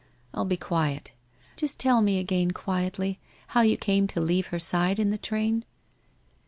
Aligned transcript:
I'll 0.33 0.45
be 0.45 0.57
quiet. 0.57 1.11
Just 1.55 1.79
tell 1.79 2.01
me 2.01 2.17
again 2.17 2.49
quietly, 2.49 3.19
how 3.49 3.61
you 3.61 3.77
came 3.77 4.07
to 4.07 4.19
leave 4.19 4.47
her 4.47 4.57
side 4.57 4.97
in 4.97 5.11
the 5.11 5.17
train? 5.19 5.63